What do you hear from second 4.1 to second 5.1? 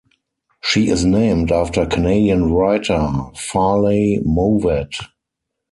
Mowat.